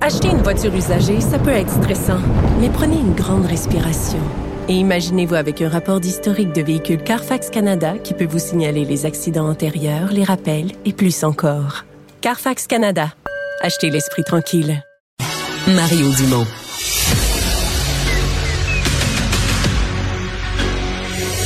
Acheter 0.00 0.30
une 0.30 0.42
voiture 0.42 0.74
usagée, 0.74 1.20
ça 1.20 1.38
peut 1.38 1.50
être 1.50 1.70
stressant, 1.70 2.18
mais 2.60 2.68
prenez 2.68 2.96
une 2.96 3.14
grande 3.14 3.46
respiration. 3.46 4.18
Et 4.68 4.72
imaginez-vous 4.72 5.36
avec 5.36 5.62
un 5.62 5.68
rapport 5.68 6.00
d'historique 6.00 6.52
de 6.52 6.60
véhicule 6.60 7.00
Carfax 7.00 7.50
Canada 7.50 7.94
qui 8.02 8.12
peut 8.12 8.26
vous 8.26 8.40
signaler 8.40 8.84
les 8.84 9.06
accidents 9.06 9.48
antérieurs, 9.48 10.10
les 10.10 10.24
rappels 10.24 10.72
et 10.84 10.92
plus 10.92 11.22
encore. 11.22 11.84
Carfax 12.20 12.66
Canada. 12.66 13.12
Achetez 13.60 13.90
l'esprit 13.90 14.24
tranquille. 14.24 14.82
Mario 15.68 16.10
Dumont. 16.14 16.46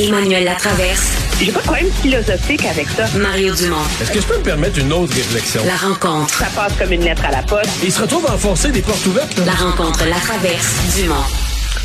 Emmanuel 0.01 0.45
Latraverse. 0.45 1.25
J'ai 1.38 1.52
pas 1.52 1.58
de 1.60 1.64
problème 1.64 1.90
philosophique 2.02 2.64
avec 2.64 2.86
ça. 2.88 3.06
Mario 3.18 3.54
Dumont. 3.54 3.76
Est-ce 4.00 4.10
que 4.10 4.20
je 4.20 4.26
peux 4.26 4.38
me 4.38 4.42
permettre 4.42 4.78
une 4.78 4.92
autre 4.92 5.14
réflexion? 5.14 5.60
La 5.66 5.76
rencontre. 5.76 6.32
Ça 6.34 6.46
passe 6.54 6.72
comme 6.78 6.92
une 6.92 7.02
lettre 7.04 7.24
à 7.26 7.30
la 7.30 7.42
poste. 7.42 7.70
Il 7.84 7.92
se 7.92 8.00
retrouve 8.00 8.26
à 8.26 8.34
enfoncer 8.34 8.70
des 8.70 8.80
portes 8.80 9.04
ouvertes. 9.06 9.36
Là. 9.38 9.45
La 9.46 9.52
rencontre, 9.52 10.04
la 10.09 10.16
traverse, 10.16 10.96
Dumont. 10.96 11.14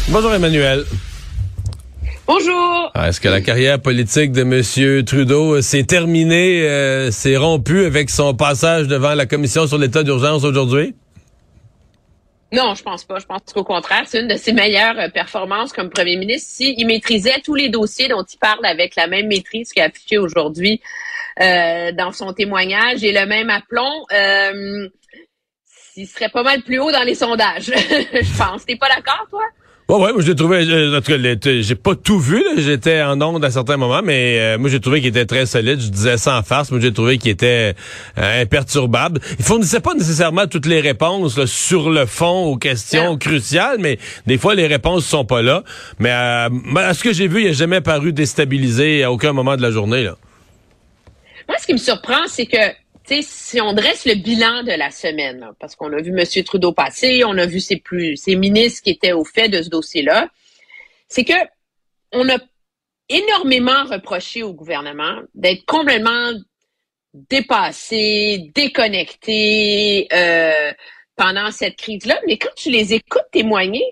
Bonjour 0.08 0.34
Emmanuel. 0.34 0.86
Bonjour. 2.28 2.92
Ah, 2.94 3.10
Est-ce 3.10 3.20
que 3.20 3.28
la 3.28 3.42
carrière 3.42 3.82
politique 3.82 4.32
de 4.32 4.42
M. 4.42 5.04
Trudeau 5.04 5.56
euh, 5.56 5.62
s'est 5.62 5.84
terminée, 5.84 6.62
euh, 6.62 7.12
s'est 7.12 7.36
rompue 7.36 7.84
avec 7.86 8.10
son 8.10 8.34
passage 8.34 8.88
devant 8.88 9.16
la 9.16 9.26
commission 9.26 9.68
sur 9.68 9.78
l'état 9.78 10.04
d'urgence 10.04 10.46
aujourd'hui? 10.46 10.96
Non, 12.52 12.76
je 12.76 12.84
pense 12.84 13.06
pas. 13.06 13.20
Je 13.20 13.26
pense 13.26 13.42
qu'au 13.54 13.64
contraire, 13.64 14.04
c'est 14.06 14.20
une 14.20 14.28
de 14.28 14.36
ses 14.36 14.52
meilleures 14.52 15.00
euh, 15.00 15.10
performances 15.10 15.72
comme 15.72 15.90
premier 15.90 16.18
ministre. 16.18 16.50
Si 16.52 16.76
il 16.78 16.86
maîtrisait 16.86 17.40
tous 17.44 17.56
les 17.56 17.70
dossiers 17.70 18.10
dont 18.10 18.24
il 18.24 18.38
parle 18.38 18.66
avec 18.66 18.96
la 18.96 19.08
même 19.08 19.28
maîtrise 19.28 19.72
qu'il 19.72 19.82
a 19.82 19.86
affiché 19.86 20.18
aujourd'hui 20.18 20.82
euh, 21.40 21.94
dans 21.94 22.12
son 22.12 22.34
témoignage 22.34 23.04
et 23.06 23.14
le 23.14 23.26
même 23.26 23.50
aplomb, 23.50 24.06
euh, 24.12 24.90
il 25.96 26.08
serait 26.08 26.30
pas 26.30 26.44
mal 26.44 26.62
plus 26.62 26.80
haut 26.80 26.92
dans 26.92 27.04
les 27.04 27.16
sondages. 27.16 27.72
je 27.74 28.38
pense. 28.38 28.66
T'es 28.66 28.76
pas 28.76 28.90
d'accord, 28.90 29.28
toi? 29.30 29.44
Ouais, 29.90 29.98
ouais, 29.98 30.14
moi 30.14 30.22
j'ai 30.22 30.36
trouvé, 30.36 30.66
euh, 30.70 30.98
en 30.98 31.02
tout 31.02 31.12
cas, 31.12 31.18
les- 31.18 31.64
j'ai 31.64 31.76
pas 31.76 31.96
tout 31.96 32.18
vu, 32.20 32.42
j'étais 32.58 33.02
en 33.02 33.20
onde 33.22 33.44
à 33.44 33.52
certains 33.52 33.76
moments, 33.76 34.02
mais 34.02 34.38
euh, 34.40 34.58
moi 34.58 34.70
j'ai 34.70 34.80
trouvé 34.80 35.02
qu'il 35.02 35.10
était 35.10 35.26
très 35.26 35.46
solide, 35.46 35.82
je 35.82 35.90
disais 35.90 36.18
sans 36.18 36.42
farce, 36.44 36.72
moi 36.72 36.80
j'ai 36.80 36.94
trouvé 36.94 37.18
qu'il 37.18 37.32
était 37.32 37.74
euh, 38.18 38.42
imperturbable. 38.42 39.20
Il 39.38 39.44
fournissait 39.44 39.82
pas 39.82 39.94
nécessairement 39.94 40.48
toutes 40.48 40.66
les 40.68 40.80
réponses 40.80 41.38
là, 41.38 41.46
sur 41.46 41.90
le 41.90 42.06
fond 42.06 42.46
aux 42.46 42.56
questions 42.58 43.18
cruciales, 43.18 43.78
mais 43.80 44.00
des 44.28 44.38
fois 44.38 44.56
les 44.56 44.68
réponses 44.68 45.06
sont 45.06 45.26
pas 45.26 45.42
là. 45.42 45.64
Mais 46.00 46.12
euh, 46.12 46.48
à 46.78 46.94
ce 46.94 47.04
que 47.04 47.12
j'ai 47.12 47.28
vu, 47.28 47.42
il 47.44 47.50
a 47.50 47.54
jamais 47.54 47.82
paru 47.82 48.14
déstabilisé 48.14 49.04
à 49.04 49.12
aucun 49.12 49.34
moment 49.34 49.58
de 49.58 49.62
la 49.62 49.72
journée. 49.72 50.04
Là. 50.04 50.16
Moi, 51.50 51.58
ce 51.60 51.66
qui 51.66 51.74
me 51.74 51.78
surprend, 51.80 52.28
c'est 52.28 52.46
que, 52.46 52.58
si 53.06 53.60
on 53.62 53.74
dresse 53.74 54.06
le 54.06 54.16
bilan 54.16 54.64
de 54.64 54.72
la 54.72 54.92
semaine, 54.92 55.50
parce 55.60 55.76
qu'on 55.76 55.92
a 55.92 56.02
vu 56.02 56.18
M. 56.18 56.44
Trudeau 56.44 56.72
passer, 56.72 57.24
on 57.26 57.38
a 57.38 57.46
vu 57.46 57.60
ses 57.60 58.36
ministres 58.36 58.84
qui 58.84 58.92
étaient 58.92 59.12
au 59.12 59.26
fait 59.26 59.50
de 59.50 59.62
ce 59.62 59.70
dossier-là, 59.70 60.30
c'est 61.08 61.26
que 61.26 61.34
on 62.14 62.28
a 62.30 62.38
énormément 63.10 63.84
reproché 63.86 64.44
au 64.44 64.54
gouvernement 64.54 65.22
d'être 65.36 65.66
complètement 65.66 66.32
dépassé, 67.14 68.52
déconnecté 68.56 70.08
euh, 70.14 70.72
pendant 71.16 71.52
cette 71.52 71.76
crise-là. 71.76 72.20
Mais 72.26 72.38
quand 72.38 72.54
tu 72.56 72.70
les 72.70 72.94
écoutes 72.94 73.26
témoigner, 73.32 73.84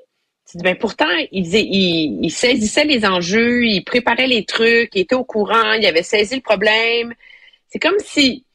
tu 0.50 0.58
dis, 0.58 0.64
ben 0.64 0.78
pourtant, 0.78 1.10
ils, 1.32 1.56
ils 1.56 2.32
saisissaient 2.32 2.86
les 2.86 3.06
enjeux, 3.06 3.66
ils 3.66 3.84
préparaient 3.84 4.28
les 4.28 4.46
trucs, 4.46 4.96
ils 4.96 5.02
étaient 5.02 5.16
au 5.16 5.26
courant, 5.26 5.74
ils 5.74 5.86
avaient 5.86 6.04
saisi 6.04 6.36
le 6.36 6.42
problème. 6.42 7.14
C'est 7.68 7.80
comme 7.80 8.00
si 8.00 8.46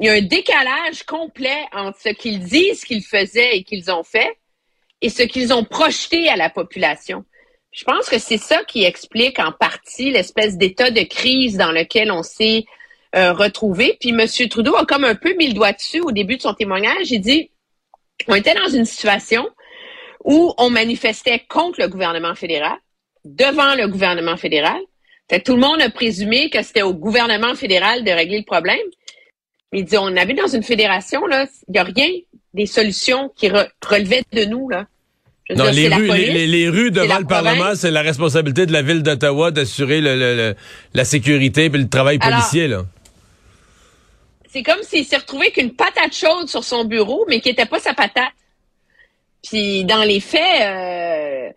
il 0.00 0.06
y 0.06 0.08
a 0.08 0.14
un 0.14 0.22
décalage 0.22 1.02
complet 1.04 1.66
entre 1.72 1.98
ce 2.00 2.08
qu'ils 2.08 2.40
disent 2.40 2.84
qu'ils 2.84 3.04
faisaient 3.04 3.58
et 3.58 3.64
qu'ils 3.64 3.90
ont 3.90 4.02
fait 4.02 4.38
et 5.02 5.10
ce 5.10 5.22
qu'ils 5.22 5.52
ont 5.52 5.64
projeté 5.64 6.28
à 6.28 6.36
la 6.36 6.48
population. 6.48 7.24
Je 7.70 7.84
pense 7.84 8.08
que 8.08 8.18
c'est 8.18 8.38
ça 8.38 8.64
qui 8.64 8.84
explique 8.84 9.38
en 9.38 9.52
partie 9.52 10.10
l'espèce 10.10 10.56
d'état 10.56 10.90
de 10.90 11.02
crise 11.02 11.56
dans 11.56 11.70
lequel 11.70 12.10
on 12.10 12.22
s'est 12.22 12.64
euh, 13.14 13.32
retrouvé. 13.32 13.96
Puis 14.00 14.10
M. 14.10 14.26
Trudeau 14.48 14.74
a 14.74 14.86
comme 14.86 15.04
un 15.04 15.14
peu 15.14 15.34
mis 15.34 15.48
le 15.48 15.54
doigt 15.54 15.72
dessus 15.72 16.00
au 16.00 16.12
début 16.12 16.36
de 16.36 16.42
son 16.42 16.54
témoignage. 16.54 17.10
Il 17.10 17.20
dit, 17.20 17.50
on 18.26 18.34
était 18.34 18.54
dans 18.54 18.68
une 18.68 18.86
situation 18.86 19.48
où 20.24 20.54
on 20.58 20.70
manifestait 20.70 21.44
contre 21.48 21.80
le 21.80 21.88
gouvernement 21.88 22.34
fédéral, 22.34 22.76
devant 23.24 23.74
le 23.74 23.86
gouvernement 23.86 24.36
fédéral. 24.36 24.80
Tout 25.44 25.54
le 25.54 25.60
monde 25.60 25.80
a 25.80 25.90
présumé 25.90 26.50
que 26.50 26.62
c'était 26.62 26.82
au 26.82 26.92
gouvernement 26.92 27.54
fédéral 27.54 28.02
de 28.02 28.10
régler 28.10 28.38
le 28.38 28.44
problème. 28.44 28.78
Il 29.72 29.84
dit, 29.84 29.96
on 29.96 30.16
habite 30.16 30.38
dans 30.38 30.48
une 30.48 30.62
fédération, 30.64 31.26
là, 31.26 31.46
il 31.68 31.72
n'y 31.72 31.78
a 31.78 31.84
rien, 31.84 32.08
des 32.54 32.66
solutions 32.66 33.30
qui 33.36 33.48
re- 33.48 33.68
relevaient 33.86 34.24
de 34.32 34.44
nous, 34.44 34.68
là. 34.68 34.86
Non, 35.50 35.70
dire, 35.70 35.72
les 35.90 35.94
rues, 35.96 36.02
les, 36.02 36.08
police, 36.08 36.28
les- 36.28 36.46
les 36.46 36.68
rues 36.68 36.90
devant 36.92 37.18
le 37.18 37.24
Parlement, 37.24 37.74
c'est 37.74 37.90
la 37.90 38.02
responsabilité 38.02 38.66
de 38.66 38.72
la 38.72 38.82
ville 38.82 39.02
d'Ottawa 39.02 39.50
d'assurer 39.50 40.00
le, 40.00 40.14
le- 40.16 40.36
le- 40.36 40.54
la 40.94 41.04
sécurité 41.04 41.64
et 41.64 41.68
le 41.68 41.88
travail 41.88 42.18
Alors, 42.20 42.38
policier. 42.38 42.68
là. 42.68 42.84
c'est 44.52 44.62
comme 44.62 44.82
s'il 44.82 45.04
s'est 45.04 45.16
retrouvé 45.16 45.50
qu'une 45.52 45.72
patate 45.72 46.12
chaude 46.14 46.48
sur 46.48 46.62
son 46.64 46.84
bureau, 46.84 47.24
mais 47.28 47.40
qui 47.40 47.48
n'était 47.48 47.66
pas 47.66 47.78
sa 47.80 47.94
patate. 47.94 48.32
Puis 49.48 49.84
dans 49.84 50.02
les 50.04 50.20
faits, 50.20 50.62
euh, 50.62 51.48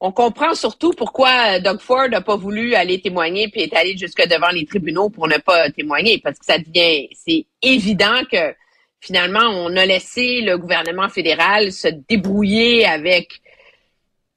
on 0.00 0.12
comprend 0.12 0.54
surtout 0.54 0.92
pourquoi 0.92 1.60
Doug 1.60 1.80
Ford 1.80 2.08
n'a 2.08 2.22
pas 2.22 2.36
voulu 2.36 2.74
aller 2.74 3.00
témoigner 3.00 3.48
puis 3.48 3.60
est 3.62 3.74
allé 3.74 3.96
jusque 3.98 4.26
devant 4.26 4.48
les 4.48 4.64
tribunaux 4.64 5.10
pour 5.10 5.28
ne 5.28 5.36
pas 5.36 5.70
témoigner, 5.70 6.18
parce 6.18 6.38
que 6.38 6.44
ça 6.46 6.58
devient, 6.58 7.08
c'est 7.12 7.46
évident 7.60 8.22
que 8.30 8.54
finalement 9.00 9.46
on 9.48 9.76
a 9.76 9.84
laissé 9.84 10.40
le 10.40 10.56
gouvernement 10.58 11.08
fédéral 11.10 11.70
se 11.72 11.88
débrouiller 11.88 12.86
avec 12.86 13.40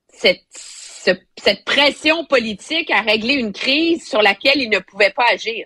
cette, 0.10 0.44
ce- 0.52 1.12
cette 1.42 1.64
pression 1.66 2.26
politique 2.26 2.92
à 2.92 3.02
régler 3.02 3.36
une 3.36 3.54
crise 3.54 4.08
sur 4.08 4.22
laquelle 4.22 4.62
il 4.62 4.70
ne 4.70 4.80
pouvait 4.80 5.12
pas 5.12 5.26
agir. 5.32 5.66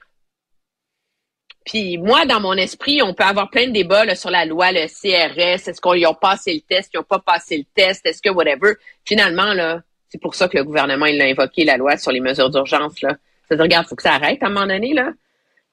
Puis 1.66 1.98
moi, 1.98 2.26
dans 2.26 2.40
mon 2.40 2.54
esprit, 2.54 3.02
on 3.02 3.14
peut 3.14 3.26
avoir 3.26 3.50
plein 3.50 3.68
de 3.68 3.74
débats 3.74 4.16
sur 4.16 4.30
la 4.30 4.46
loi, 4.46 4.72
le 4.72 4.88
CRS, 4.88 5.68
est-ce 5.68 5.82
qu'ils 5.82 6.08
ont 6.08 6.14
passé 6.14 6.54
le 6.54 6.62
test, 6.62 6.92
ils 6.94 6.98
n'ont 6.98 7.04
pas 7.04 7.20
passé 7.20 7.58
le 7.58 7.66
test, 7.76 8.06
est-ce 8.06 8.22
que 8.22 8.30
whatever. 8.30 8.76
Finalement, 9.04 9.54
là, 9.54 9.82
c'est 10.10 10.22
pour 10.22 10.36
ça 10.36 10.48
que 10.48 10.58
le 10.58 10.64
gouvernement 10.64 11.06
il 11.06 11.22
a 11.22 11.26
invoqué 11.26 11.66
la 11.66 11.78
loi 11.78 11.98
sur 11.98 12.12
les 12.12 12.20
mesures 12.20 12.50
d'urgence. 12.50 13.02
Là. 13.02 13.16
C'est-à-dire, 13.48 13.64
regarde, 13.64 13.88
faut 13.88 13.96
que 13.96 14.04
ça 14.04 14.14
arrête 14.14 14.42
à 14.44 14.48
un 14.48 14.50
moment 14.50 14.68
donné, 14.68 14.94
là. 14.94 15.12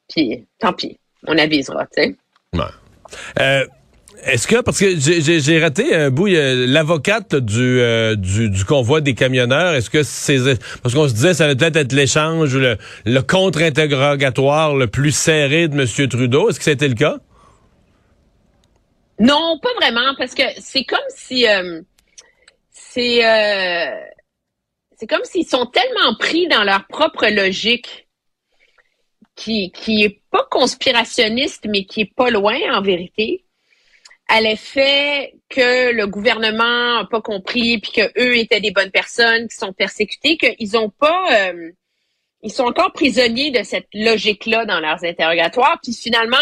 Puis 0.08 0.46
tant 0.58 0.72
pis, 0.72 0.98
on 1.26 1.36
avisera, 1.38 1.86
tu 1.86 2.02
sais. 2.02 2.16
Ouais. 2.52 2.60
Euh, 3.40 3.66
Est-ce 4.24 4.46
que, 4.46 4.60
parce 4.60 4.78
que 4.78 4.96
j'ai- 4.98 5.60
raté 5.60 5.94
un 5.94 6.10
bout, 6.10 6.28
il 6.28 6.34
y 6.34 6.38
a 6.38 6.54
l'avocate 6.54 7.34
du, 7.34 7.80
euh, 7.80 8.16
du, 8.16 8.48
du 8.48 8.64
convoi 8.64 9.00
des 9.00 9.14
camionneurs, 9.14 9.74
est-ce 9.74 9.90
que 9.90 10.02
c'est... 10.02 10.38
Parce 10.82 10.94
qu'on 10.94 11.08
se 11.08 11.14
disait, 11.14 11.34
ça 11.34 11.44
allait 11.44 11.56
peut-être 11.56 11.76
être 11.76 11.92
l'échange 11.92 12.54
ou 12.54 12.58
le, 12.58 12.78
le 13.04 13.20
contre-interrogatoire 13.20 14.74
le 14.76 14.86
plus 14.86 15.12
serré 15.12 15.68
de 15.68 15.78
M. 15.78 16.08
Trudeau. 16.08 16.48
Est-ce 16.48 16.58
que 16.58 16.64
c'était 16.64 16.88
le 16.88 16.94
cas? 16.94 17.18
Non, 19.20 19.58
pas 19.62 19.72
vraiment, 19.80 20.14
parce 20.18 20.34
que 20.34 20.42
c'est 20.58 20.84
comme 20.84 20.98
si 21.08 21.46
euh, 21.46 21.80
c'est 22.70 23.24
euh, 23.24 23.90
c'est 25.04 25.16
comme 25.16 25.24
s'ils 25.24 25.46
sont 25.46 25.66
tellement 25.66 26.14
pris 26.18 26.48
dans 26.48 26.64
leur 26.64 26.86
propre 26.86 27.26
logique 27.26 28.08
qui 29.36 29.70
qui 29.72 30.04
est 30.04 30.22
pas 30.30 30.46
conspirationniste, 30.50 31.66
mais 31.68 31.84
qui 31.84 32.02
est 32.02 32.14
pas 32.14 32.30
loin 32.30 32.56
en 32.72 32.80
vérité, 32.80 33.44
à 34.28 34.40
l'effet 34.40 35.34
que 35.50 35.92
le 35.92 36.06
gouvernement 36.06 37.00
a 37.00 37.06
pas 37.10 37.20
compris, 37.20 37.78
puis 37.78 37.92
que 37.92 38.18
eux 38.18 38.38
étaient 38.38 38.60
des 38.60 38.70
bonnes 38.70 38.90
personnes 38.90 39.46
qui 39.48 39.56
sont 39.56 39.74
persécutées, 39.74 40.38
qu'ils 40.38 40.78
ont 40.78 40.88
pas 40.88 41.50
euh, 41.50 41.70
ils 42.42 42.52
sont 42.52 42.64
encore 42.64 42.92
prisonniers 42.92 43.50
de 43.50 43.62
cette 43.62 43.88
logique-là 43.92 44.64
dans 44.64 44.80
leurs 44.80 45.04
interrogatoires, 45.04 45.78
puis 45.82 45.92
finalement 45.92 46.36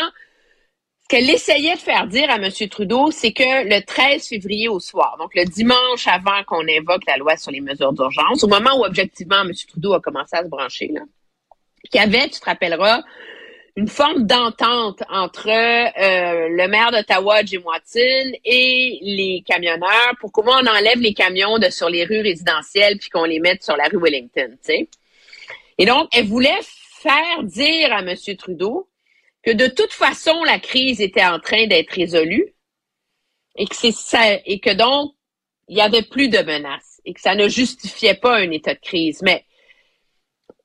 qu'elle 1.12 1.29
essayait 1.29 1.75
de 1.75 1.79
faire 1.79 2.06
dire 2.06 2.31
à 2.31 2.37
M. 2.37 2.50
Trudeau, 2.70 3.11
c'est 3.11 3.35
que 3.35 3.69
le 3.69 3.85
13 3.85 4.29
février 4.29 4.69
au 4.69 4.81
soir, 4.81 5.17
donc 5.19 5.35
le 5.35 5.44
dimanche 5.44 6.06
avant 6.06 6.43
qu'on 6.47 6.67
invoque 6.67 7.03
la 7.06 7.19
loi 7.19 7.37
sur 7.37 7.50
les 7.50 7.61
mesures 7.61 7.93
d'urgence, 7.93 8.43
au 8.43 8.49
moment 8.49 8.79
où 8.79 8.85
objectivement 8.87 9.43
M. 9.43 9.50
Trudeau 9.69 9.93
a 9.93 10.00
commencé 10.00 10.35
à 10.35 10.43
se 10.43 10.49
brancher, 10.49 10.88
qu'il 11.91 12.00
y 12.00 12.03
avait, 12.03 12.31
tu 12.31 12.41
te 12.41 12.47
rappelleras, 12.47 13.03
une 13.76 13.88
forme 13.88 14.26
d'entente 14.26 15.03
entre 15.11 15.49
euh, 15.49 16.49
le 16.49 16.67
maire 16.69 16.93
d'Ottawa, 16.93 17.43
Jim 17.44 17.61
Watson, 17.62 18.32
et 18.47 18.99
les 19.03 19.44
camionneurs 19.47 20.14
pour 20.19 20.32
comment 20.32 20.53
on 20.62 20.67
enlève 20.67 20.99
les 20.99 21.12
camions 21.12 21.59
de 21.59 21.69
sur 21.69 21.91
les 21.91 22.06
rues 22.06 22.23
résidentielles 22.23 22.97
puis 22.97 23.11
qu'on 23.11 23.25
les 23.25 23.38
mette 23.38 23.62
sur 23.62 23.76
la 23.76 23.85
rue 23.85 23.99
Wellington, 24.00 24.49
tu 24.53 24.56
sais. 24.62 24.88
Et 25.76 25.85
donc, 25.85 26.09
elle 26.14 26.25
voulait 26.25 26.61
faire 27.03 27.43
dire 27.43 27.93
à 27.93 28.00
M. 28.00 28.17
Trudeau 28.38 28.88
que 29.43 29.50
de 29.50 29.67
toute 29.67 29.93
façon, 29.93 30.44
la 30.44 30.59
crise 30.59 31.00
était 31.00 31.25
en 31.25 31.41
train 31.41 31.67
d'être 31.67 31.91
résolue 31.91 32.55
et 33.56 33.67
que 33.67 33.75
ça, 33.75 34.35
et 34.47 34.61
que 34.61 34.73
donc, 34.73 35.15
il 35.69 35.77
y 35.77 35.81
avait 35.81 36.03
plus 36.03 36.29
de 36.29 36.39
menaces 36.39 37.00
et 37.05 37.12
que 37.15 37.21
ça 37.21 37.35
ne 37.35 37.49
justifiait 37.49 38.15
pas 38.15 38.39
un 38.39 38.50
état 38.50 38.75
de 38.75 38.81
crise. 38.81 39.21
Mais 39.23 39.44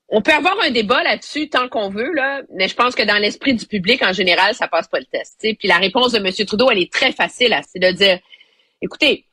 on 0.10 0.22
peut 0.22 0.32
avoir 0.32 0.60
un 0.62 0.72
débat 0.72 1.04
là-dessus 1.04 1.50
tant 1.50 1.68
qu'on 1.68 1.90
veut, 1.90 2.14
là, 2.14 2.42
mais 2.54 2.68
je 2.68 2.76
pense 2.76 2.96
que 2.96 3.04
dans 3.04 3.18
l'esprit 3.18 3.54
du 3.56 3.66
public, 3.66 4.02
en 4.04 4.14
général, 4.14 4.56
ça 4.56 4.68
passe 4.68 4.88
pas 4.88 5.00
le 5.00 5.06
test. 5.06 5.38
Puis 5.40 5.68
la 5.68 5.78
réponse 5.78 6.14
de 6.14 6.20
M. 6.20 6.46
Trudeau, 6.46 6.70
elle 6.72 6.80
est 6.80 6.92
très 6.92 7.12
facile, 7.12 7.60
c'est 7.68 7.80
de 7.80 7.92
dire 7.92 8.20
écoutez, 8.82 9.26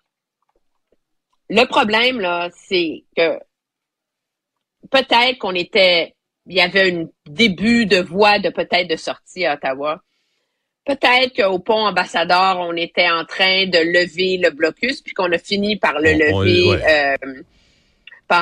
le 1.50 1.64
problème, 1.67 2.20
là, 2.20 2.50
c'est 2.55 3.05
que 3.17 3.38
peut-être 4.90 5.38
qu'on 5.38 5.55
était 5.55 6.14
il 6.46 6.56
y 6.56 6.61
avait 6.61 6.93
un 6.93 7.06
début 7.26 7.87
de 7.87 7.99
voie 7.99 8.38
de 8.38 8.50
peut-être 8.50 8.88
de 8.88 8.96
sortie 8.96 9.46
à 9.46 9.55
Ottawa. 9.55 10.02
Peut-être 10.85 11.35
qu'au 11.35 11.58
pont 11.58 11.87
ambassadeur, 11.87 12.58
on 12.61 12.76
était 12.76 13.08
en 13.08 13.25
train 13.25 13.67
de 13.67 13.79
lever 13.79 14.37
le 14.37 14.50
blocus, 14.50 15.00
puis 15.00 15.14
qu'on 15.14 15.32
a 15.32 15.38
fini 15.38 15.76
par 15.76 15.99
le 15.99 16.12
lever 16.12 16.82
euh, 16.87 17.43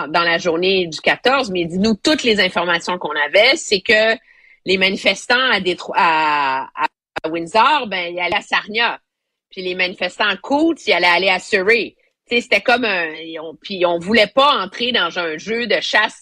dans 0.08 0.22
la 0.22 0.38
journée 0.38 0.86
du 0.88 1.00
14. 1.00 1.50
Mais 1.52 1.64
dis-nous, 1.64 1.94
toutes 1.94 2.24
les 2.24 2.40
informations 2.40 2.98
qu'on 2.98 3.14
avait, 3.14 3.56
c'est 3.56 3.80
que 3.80 4.16
les 4.64 4.76
manifestants 4.76 5.36
à, 5.38 5.60
à, 5.94 6.86
à, 7.22 7.28
Windsor, 7.28 7.86
ben, 7.86 8.12
ils 8.12 8.18
allaient 8.18 8.36
à 8.36 8.42
Sarnia. 8.42 8.98
Puis 9.50 9.62
les 9.62 9.76
manifestants 9.76 10.26
à 10.26 10.36
Coutts, 10.36 10.86
ils 10.86 10.92
allaient 10.92 11.06
aller 11.06 11.28
à 11.28 11.38
Surrey. 11.38 11.94
C'était 12.28 12.62
comme 12.62 12.84
un... 12.84 13.12
puis 13.60 13.84
on 13.84 13.98
voulait 13.98 14.26
pas 14.26 14.62
entrer 14.62 14.90
dans 14.90 15.18
un 15.18 15.36
jeu 15.36 15.66
de 15.66 15.80
chasse 15.80 16.21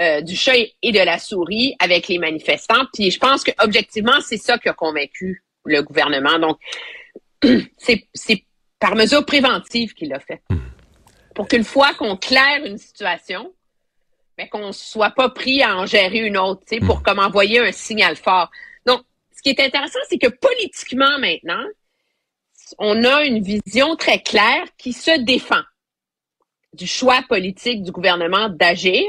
euh, 0.00 0.20
du 0.20 0.36
chat 0.36 0.54
et 0.82 0.92
de 0.92 1.00
la 1.00 1.18
souris 1.18 1.74
avec 1.80 2.08
les 2.08 2.18
manifestants. 2.18 2.86
Puis 2.92 3.10
je 3.10 3.18
pense 3.18 3.42
que 3.42 3.50
objectivement, 3.58 4.20
c'est 4.20 4.36
ça 4.36 4.56
qui 4.58 4.68
a 4.68 4.72
convaincu 4.72 5.42
le 5.64 5.82
gouvernement. 5.82 6.38
Donc, 6.38 6.58
c'est 7.76 8.44
par 8.78 8.94
mesure 8.94 9.24
préventive 9.26 9.94
qu'il 9.94 10.10
l'a 10.10 10.20
fait. 10.20 10.40
Hmm. 10.50 10.58
Pour 11.34 11.48
qu'une 11.48 11.64
fois 11.64 11.94
qu'on 11.94 12.16
claire 12.16 12.64
une 12.64 12.78
situation, 12.78 13.52
mais 14.36 14.48
qu'on 14.48 14.72
soit 14.72 15.10
pas 15.10 15.30
pris 15.30 15.62
à 15.62 15.76
en 15.76 15.86
gérer 15.86 16.18
une 16.18 16.38
autre, 16.38 16.62
tu 16.66 16.76
sais, 16.76 16.80
pour 16.80 17.00
hmm. 17.00 17.02
comme 17.02 17.18
envoyer 17.18 17.58
un 17.58 17.72
signal 17.72 18.16
fort. 18.16 18.50
Donc, 18.86 19.02
ce 19.36 19.42
qui 19.42 19.50
est 19.50 19.60
intéressant, 19.60 19.98
c'est 20.08 20.18
que 20.18 20.28
politiquement 20.28 21.18
maintenant, 21.18 21.64
on 22.78 23.02
a 23.04 23.24
une 23.24 23.42
vision 23.42 23.96
très 23.96 24.20
claire 24.20 24.64
qui 24.76 24.92
se 24.92 25.18
défend 25.18 25.62
du 26.72 26.86
choix 26.86 27.22
politique 27.28 27.82
du 27.82 27.90
gouvernement 27.90 28.48
d'agir 28.48 29.02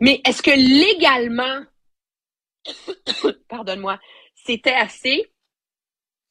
mais 0.00 0.20
est-ce 0.26 0.42
que 0.42 0.50
légalement, 0.50 1.64
pardonne-moi, 3.48 3.98
c'était 4.34 4.74
assez? 4.74 5.30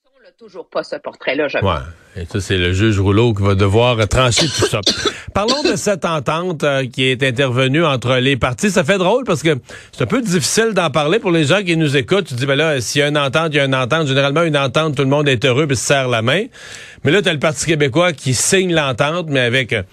On 0.03 0.23
n'a 0.23 0.31
toujours 0.31 0.67
pas 0.69 0.83
ce 0.83 0.95
portrait-là, 0.95 1.47
je 1.47 1.59
Ouais. 1.59 2.21
Et 2.21 2.25
ça, 2.25 2.41
c'est 2.41 2.57
le 2.57 2.73
juge 2.73 2.99
Rouleau 2.99 3.33
qui 3.33 3.43
va 3.43 3.55
devoir 3.55 4.05
trancher 4.07 4.47
tout 4.47 4.65
ça. 4.65 4.81
Parlons 5.33 5.61
de 5.63 5.75
cette 5.75 6.03
entente 6.03 6.63
euh, 6.63 6.85
qui 6.87 7.05
est 7.05 7.23
intervenue 7.23 7.85
entre 7.85 8.15
les 8.15 8.35
partis. 8.35 8.71
Ça 8.71 8.83
fait 8.83 8.97
drôle 8.97 9.23
parce 9.23 9.43
que 9.43 9.57
c'est 9.91 10.03
un 10.03 10.07
peu 10.07 10.21
difficile 10.21 10.73
d'en 10.73 10.89
parler 10.89 11.19
pour 11.19 11.31
les 11.31 11.45
gens 11.45 11.63
qui 11.63 11.77
nous 11.77 11.95
écoutent. 11.95 12.25
Tu 12.25 12.33
dis, 12.33 12.45
ben 12.45 12.55
là, 12.55 12.81
s'il 12.81 12.99
y 12.99 13.03
a 13.03 13.07
une 13.07 13.17
entente, 13.17 13.53
il 13.53 13.57
y 13.57 13.59
a 13.59 13.65
une 13.65 13.75
entente. 13.75 14.07
Généralement, 14.07 14.43
une 14.43 14.57
entente, 14.57 14.95
tout 14.95 15.03
le 15.03 15.09
monde 15.09 15.29
est 15.29 15.45
heureux 15.45 15.67
et 15.69 15.75
se 15.75 15.85
serre 15.85 16.09
la 16.09 16.21
main. 16.21 16.45
Mais 17.03 17.11
là, 17.11 17.21
tu 17.21 17.29
as 17.29 17.33
le 17.33 17.39
Parti 17.39 17.67
québécois 17.67 18.11
qui 18.11 18.33
signe 18.33 18.73
l'entente, 18.73 19.27
mais 19.29 19.41
avec... 19.41 19.73
Euh, 19.73 19.83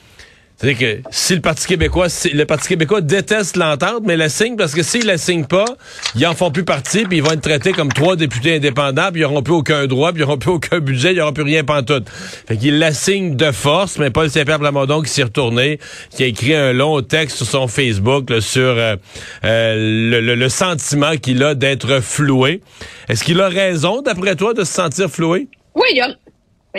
c'est-à-dire 0.56 0.78
que 0.78 1.08
si 1.10 1.34
le 1.34 1.42
Parti 1.42 1.66
québécois, 1.66 2.06
le 2.32 2.44
Parti 2.44 2.68
québécois 2.68 3.02
déteste 3.02 3.56
l'entente, 3.56 4.02
mais 4.04 4.16
la 4.16 4.30
signe 4.30 4.56
parce 4.56 4.74
que 4.74 4.82
s'ils 4.82 5.04
la 5.04 5.18
signent 5.18 5.44
pas, 5.44 5.66
ils 6.14 6.26
en 6.26 6.34
font 6.34 6.50
plus 6.50 6.64
partie, 6.64 7.04
puis 7.04 7.18
ils 7.18 7.22
vont 7.22 7.32
être 7.32 7.42
traités 7.42 7.72
comme 7.72 7.92
trois 7.92 8.16
députés 8.16 8.56
indépendants, 8.56 9.10
puis 9.12 9.20
ils 9.20 9.24
n'auront 9.24 9.42
plus 9.42 9.52
aucun 9.52 9.86
droit, 9.86 10.12
puis 10.12 10.22
ils 10.22 10.24
n'auront 10.24 10.38
plus 10.38 10.50
aucun 10.50 10.78
budget, 10.78 11.12
ils 11.12 11.18
n'auront 11.18 11.34
plus 11.34 11.42
rien 11.42 11.62
pantoute. 11.62 12.08
Fait 12.48 12.56
qu'ils 12.56 12.78
la 12.78 12.94
signent 12.94 13.36
de 13.36 13.52
force, 13.52 13.98
mais 13.98 14.10
Paul 14.10 14.30
Saint-Pierre 14.30 14.58
Plamondon 14.58 15.02
qui 15.02 15.10
s'est 15.10 15.24
retourné, 15.24 15.78
qui 16.10 16.22
a 16.22 16.26
écrit 16.26 16.54
un 16.54 16.72
long 16.72 17.02
texte 17.02 17.36
sur 17.36 17.46
son 17.46 17.68
Facebook 17.68 18.32
sur 18.40 18.62
euh, 18.62 18.96
euh, 19.44 20.20
le, 20.22 20.48
sentiment 20.48 21.16
qu'il 21.16 21.42
a 21.42 21.54
d'être 21.54 22.00
floué. 22.00 22.62
Est-ce 23.08 23.24
qu'il 23.24 23.40
a 23.42 23.48
raison, 23.48 24.00
d'après 24.00 24.36
toi, 24.36 24.54
de 24.54 24.64
se 24.64 24.72
sentir 24.72 25.10
floué? 25.10 25.48
Oui, 25.74 25.88
il 25.92 26.00
a, 26.00 26.08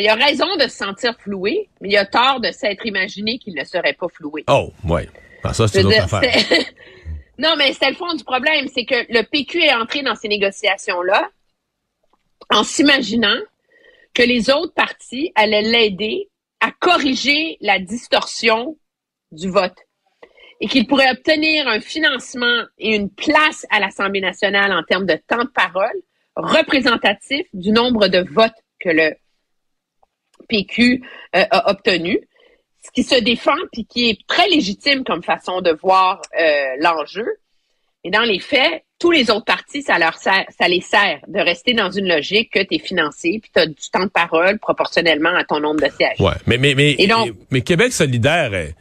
il 0.02 0.10
a 0.10 0.16
raison 0.16 0.56
de 0.58 0.64
se 0.64 0.78
sentir 0.78 1.16
floué, 1.20 1.70
mais 1.82 1.90
il 1.90 1.98
a 1.98 2.06
tort 2.06 2.40
de 2.40 2.52
s'être 2.52 2.86
imaginé 2.86 3.40
qu'il 3.40 3.56
ne 3.56 3.64
serait 3.64 3.94
pas 3.94 4.08
floué. 4.10 4.44
Oh, 4.50 4.72
oui. 4.84 5.02
Ah, 5.44 5.54
ça, 5.54 5.68
c'est 5.68 5.82
une 5.82 5.88
autre 5.88 6.14
affaire. 6.14 6.36
non, 7.38 7.56
mais 7.58 7.74
c'est 7.74 7.90
le 7.90 7.96
fond 7.96 8.14
du 8.14 8.24
problème. 8.24 8.68
C'est 8.74 8.86
que 8.86 8.96
le 9.10 9.24
PQ 9.24 9.62
est 9.62 9.74
entré 9.74 10.02
dans 10.02 10.16
ces 10.16 10.28
négociations-là 10.28 11.30
en 12.50 12.64
s'imaginant 12.64 13.38
que 14.14 14.24
les 14.24 14.50
autres 14.50 14.74
partis 14.74 15.32
allaient 15.36 15.62
l'aider 15.62 16.30
à 16.60 16.72
corriger 16.72 17.58
la 17.62 17.80
distorsion 17.80 18.78
du 19.32 19.50
vote 19.50 19.78
et 20.60 20.68
qu'il 20.68 20.88
pourrait 20.88 21.12
obtenir 21.12 21.68
un 21.68 21.80
financement 21.80 22.64
et 22.78 22.96
une 22.96 23.10
place 23.12 23.66
à 23.70 23.80
l'Assemblée 23.80 24.22
nationale 24.22 24.72
en 24.72 24.84
termes 24.84 25.06
de 25.06 25.20
temps 25.28 25.44
de 25.44 25.50
parole 25.50 26.02
représentatif 26.36 27.46
du 27.54 27.72
nombre 27.72 28.08
de 28.08 28.26
votes 28.32 28.58
que 28.80 28.90
le 28.90 29.16
PQ 30.48 31.04
euh, 31.36 31.46
a 31.52 31.70
obtenu, 31.70 32.20
ce 32.84 32.92
qui 32.92 33.04
se 33.04 33.16
défend 33.16 33.58
puis 33.72 33.86
qui 33.86 34.10
est 34.10 34.20
très 34.28 34.48
légitime 34.48 35.04
comme 35.04 35.24
façon 35.24 35.62
de 35.62 35.72
voir 35.72 36.22
euh, 36.40 36.66
l'enjeu. 36.80 37.28
Et 38.04 38.10
dans 38.10 38.22
les 38.22 38.40
faits, 38.40 38.84
tous 39.00 39.12
les 39.12 39.30
autres 39.30 39.46
partis, 39.46 39.82
ça 39.82 40.00
leur 40.00 40.16
sert, 40.18 40.46
ça 40.58 40.68
les 40.68 40.82
sert 40.82 41.20
de 41.28 41.40
rester 41.40 41.74
dans 41.74 41.92
une 41.92 42.08
logique 42.08 42.52
que 42.52 42.60
tu 42.60 42.76
es 42.76 42.80
financé 42.80 43.40
puis 43.42 43.52
tu 43.54 43.60
as 43.60 43.66
du 43.68 43.90
temps 43.92 44.06
de 44.06 44.10
parole 44.10 44.60
proportionnellement 44.60 45.36
à 45.36 45.44
ton 45.44 45.60
nombre 45.60 45.82
de 45.82 45.92
sièges. 45.92 46.20
Ouais, 46.20 46.34
mais 46.46 46.58
mais 46.58 46.74
mais, 46.74 46.96
mais 47.52 47.62
Québec 47.62 47.92
solidaire, 47.92 48.54
eh, 48.54 48.74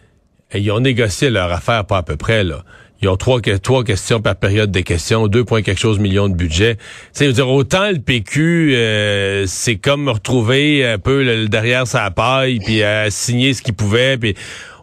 eh, 0.52 0.60
ils 0.60 0.70
ont 0.70 0.80
négocié 0.80 1.30
leur 1.30 1.50
affaire 1.52 1.84
pas 1.86 1.98
à 1.98 2.02
peu 2.02 2.16
près 2.16 2.44
là. 2.44 2.62
Ils 3.02 3.08
ont 3.08 3.16
trois, 3.16 3.40
trois 3.62 3.84
questions 3.84 4.20
par 4.20 4.36
période 4.36 4.70
des 4.70 4.82
questions, 4.82 5.26
deux 5.28 5.44
points 5.44 5.62
quelque 5.62 5.80
chose 5.80 5.98
millions 5.98 6.28
de 6.28 6.34
budget. 6.34 6.78
C'est 7.12 7.30
dire 7.30 7.48
autant 7.48 7.90
le 7.90 7.98
PQ, 7.98 8.74
euh, 8.74 9.44
c'est 9.46 9.76
comme 9.76 10.08
retrouver 10.08 10.86
un 10.86 10.98
peu 10.98 11.22
le, 11.22 11.48
derrière 11.48 11.86
sa 11.86 12.10
paille 12.10 12.58
puis 12.60 12.82
euh, 12.82 13.10
signer 13.10 13.52
ce 13.52 13.62
qu'il 13.62 13.74
pouvait. 13.74 14.16
Puis 14.16 14.34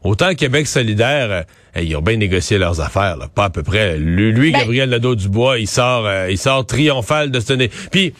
autant 0.03 0.35
Québec 0.35 0.67
solidaire, 0.67 1.45
euh, 1.75 1.81
ils 1.81 1.95
ont 1.95 2.01
bien 2.01 2.17
négocié 2.17 2.57
leurs 2.57 2.81
affaires, 2.81 3.17
là, 3.17 3.27
pas 3.33 3.45
à 3.45 3.49
peu 3.49 3.63
près. 3.63 3.97
Lui, 3.97 4.51
ben 4.51 4.59
Gabriel 4.59 4.89
Nadeau-Dubois, 4.89 5.59
il 5.59 5.67
sort, 5.67 6.05
euh, 6.05 6.27
il 6.29 6.37
sort 6.37 6.65
triomphal 6.65 7.31
de 7.31 7.39
ce 7.39 7.53
Puis 7.89 8.13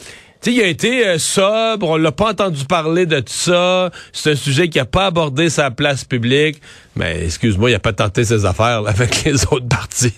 tu 0.44 0.52
sais, 0.52 0.58
il 0.58 0.62
a 0.62 0.68
été 0.68 1.08
euh, 1.08 1.18
sobre, 1.20 1.88
on 1.88 1.96
l'a 1.96 2.12
pas 2.12 2.32
entendu 2.32 2.66
parler 2.66 3.06
de 3.06 3.22
tout 3.22 3.32
ça. 3.32 3.92
C'est 4.12 4.32
un 4.32 4.36
sujet 4.36 4.68
qui 4.68 4.78
a 4.78 4.84
pas 4.84 5.06
abordé 5.06 5.50
sa 5.50 5.72
place 5.72 6.04
publique. 6.04 6.62
Mais 6.96 7.26
excuse-moi, 7.26 7.72
il 7.72 7.76
a 7.76 7.80
pas 7.80 7.94
tenté 7.94 8.24
ses 8.24 8.46
affaires 8.46 8.84
avec 8.88 9.24
les 9.24 9.44
autres 9.46 9.68
partis. 9.68 10.14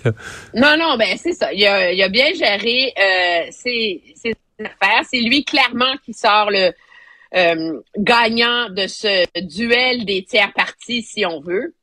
Non, 0.53 0.75
non, 0.77 0.97
ben 0.97 1.17
c'est 1.17 1.33
ça. 1.33 1.53
Il 1.53 1.65
a, 1.65 2.09
bien 2.09 2.33
géré 2.33 2.93
euh, 2.97 3.47
ses, 3.51 4.01
affaires. 4.59 5.03
C'est 5.09 5.21
lui 5.21 5.43
clairement 5.43 5.95
qui 6.03 6.13
sort 6.13 6.49
le 6.51 6.71
euh, 7.35 7.81
gagnant 7.97 8.69
de 8.69 8.87
ce 8.87 9.25
duel 9.41 10.05
des 10.05 10.23
tiers 10.23 10.53
partis, 10.53 11.01
si 11.01 11.25
on 11.25 11.41
veut. 11.41 11.75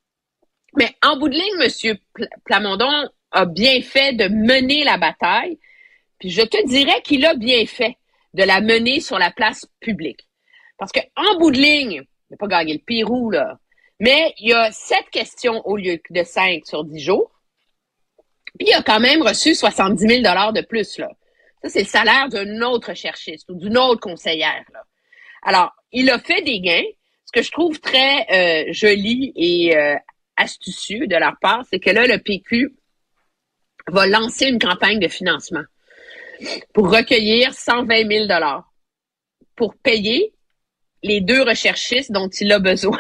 Mais 0.76 0.94
en 1.02 1.18
bout 1.18 1.28
de 1.28 1.34
ligne, 1.34 1.96
M. 2.22 2.26
Plamondon 2.44 3.08
a 3.30 3.46
bien 3.46 3.82
fait 3.82 4.14
de 4.14 4.28
mener 4.28 4.84
la 4.84 4.96
bataille. 4.96 5.58
Puis 6.18 6.30
je 6.30 6.42
te 6.42 6.66
dirais 6.66 7.02
qu'il 7.02 7.26
a 7.26 7.34
bien 7.34 7.66
fait 7.66 7.96
de 8.34 8.44
la 8.44 8.60
mener 8.60 9.00
sur 9.00 9.18
la 9.18 9.30
place 9.30 9.66
publique. 9.80 10.26
Parce 10.78 10.92
que 10.92 11.00
en 11.16 11.38
bout 11.38 11.50
de 11.50 11.58
ligne, 11.58 12.02
il 12.02 12.32
n'a 12.32 12.36
pas 12.38 12.46
gagné 12.46 12.74
le 12.74 12.78
Pérou, 12.78 13.30
là, 13.30 13.58
mais 14.02 14.34
il 14.38 14.48
y 14.48 14.52
a 14.52 14.72
sept 14.72 15.08
questions 15.12 15.64
au 15.64 15.76
lieu 15.76 16.00
de 16.10 16.22
cinq 16.24 16.66
sur 16.66 16.82
dix 16.82 16.98
jours. 16.98 17.30
Puis 18.58 18.66
il 18.68 18.74
a 18.74 18.82
quand 18.82 18.98
même 18.98 19.22
reçu 19.22 19.54
70 19.54 20.22
000 20.22 20.22
de 20.22 20.60
plus, 20.66 20.98
là. 20.98 21.08
Ça, 21.62 21.68
c'est 21.68 21.82
le 21.82 21.86
salaire 21.86 22.28
d'une 22.28 22.64
autre 22.64 22.94
cherchiste 22.94 23.48
ou 23.48 23.54
d'une 23.54 23.78
autre 23.78 24.00
conseillère. 24.00 24.64
Alors, 25.44 25.70
il 25.92 26.10
a 26.10 26.18
fait 26.18 26.42
des 26.42 26.58
gains. 26.58 26.82
Ce 27.26 27.30
que 27.30 27.42
je 27.42 27.52
trouve 27.52 27.78
très 27.78 28.26
euh, 28.32 28.72
joli 28.72 29.32
et 29.36 29.76
euh, 29.76 29.94
astucieux 30.36 31.06
de 31.06 31.14
leur 31.14 31.36
part, 31.40 31.62
c'est 31.70 31.78
que 31.78 31.90
là, 31.90 32.04
le 32.08 32.18
PQ 32.18 32.74
va 33.86 34.08
lancer 34.08 34.48
une 34.48 34.58
campagne 34.58 34.98
de 34.98 35.06
financement 35.06 35.62
pour 36.74 36.90
recueillir 36.90 37.54
120 37.54 38.08
000 38.10 38.26
dollars 38.26 38.68
pour 39.54 39.76
payer 39.76 40.34
les 41.04 41.20
deux 41.20 41.42
recherchistes 41.42 42.10
dont 42.10 42.28
il 42.28 42.50
a 42.50 42.58
besoin 42.58 42.98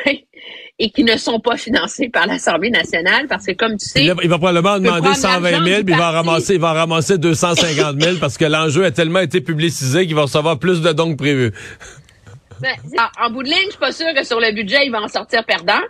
et 0.78 0.90
qui 0.90 1.04
ne 1.04 1.16
sont 1.16 1.38
pas 1.38 1.56
financés 1.56 2.08
par 2.08 2.26
l'Assemblée 2.26 2.70
nationale 2.70 3.26
parce 3.28 3.46
que, 3.46 3.52
comme 3.52 3.76
tu 3.76 3.86
sais... 3.86 4.02
Il 4.02 4.12
va, 4.12 4.22
il 4.22 4.28
va 4.28 4.38
probablement 4.38 4.78
demander 4.78 5.00
prendre 5.00 5.16
120 5.16 5.50
l'argent 5.50 5.64
000, 5.64 5.78
du 5.78 5.84
puis 5.84 5.94
il 5.94 5.98
va, 5.98 6.12
parti. 6.12 6.16
ramasser, 6.16 6.54
il 6.54 6.60
va 6.60 6.72
ramasser 6.72 7.18
250 7.18 8.00
000 8.00 8.16
parce 8.18 8.38
que 8.38 8.44
l'enjeu 8.44 8.84
a 8.84 8.90
tellement 8.90 9.20
été 9.20 9.40
publicisé 9.40 10.06
qu'il 10.06 10.14
va 10.14 10.22
recevoir 10.22 10.58
plus 10.58 10.80
de 10.80 10.92
dons 10.92 11.12
que 11.12 11.18
prévu. 11.18 11.52
Ben, 12.60 12.76
en, 12.96 13.26
en 13.26 13.30
bout 13.30 13.42
de 13.42 13.48
ligne, 13.48 13.64
je 13.66 13.70
suis 13.70 13.78
pas 13.78 13.92
sûre 13.92 14.14
que 14.14 14.24
sur 14.24 14.38
le 14.38 14.52
budget, 14.52 14.86
il 14.86 14.92
va 14.92 15.02
en 15.02 15.08
sortir 15.08 15.44
perdant, 15.44 15.80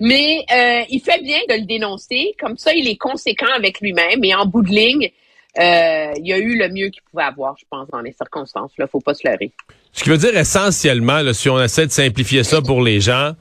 mais 0.00 0.44
euh, 0.52 0.82
il 0.88 1.00
fait 1.00 1.22
bien 1.22 1.38
de 1.48 1.60
le 1.60 1.66
dénoncer. 1.66 2.34
Comme 2.40 2.56
ça, 2.56 2.72
il 2.74 2.88
est 2.88 2.96
conséquent 2.96 3.52
avec 3.54 3.80
lui-même. 3.80 4.24
Et 4.24 4.34
en 4.34 4.46
bout 4.46 4.62
de 4.62 4.70
ligne, 4.70 5.10
euh, 5.58 6.12
il 6.16 6.32
a 6.32 6.38
eu 6.38 6.56
le 6.56 6.68
mieux 6.70 6.88
qu'il 6.88 7.02
pouvait 7.10 7.24
avoir, 7.24 7.56
je 7.58 7.64
pense, 7.70 7.88
dans 7.88 8.00
les 8.00 8.12
circonstances. 8.12 8.72
Là, 8.78 8.86
faut 8.86 9.00
pas 9.00 9.14
se 9.14 9.28
leurrer. 9.28 9.52
Ce 9.92 10.02
qui 10.02 10.08
veut 10.08 10.16
dire 10.16 10.36
essentiellement, 10.36 11.20
là, 11.20 11.34
si 11.34 11.48
on 11.50 11.62
essaie 11.62 11.86
de 11.86 11.92
simplifier 11.92 12.42
ça 12.42 12.62
pour 12.62 12.82
les 12.82 13.00
gens, 13.00 13.32